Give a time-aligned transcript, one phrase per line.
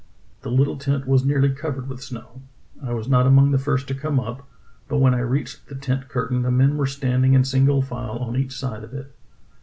[0.41, 2.41] "The httle tent was nearly covered with snow.
[2.81, 4.47] I was not among the first to come up;
[4.87, 8.35] but when I reached the tent curtain the men were standing in single file on
[8.35, 9.13] each side of it.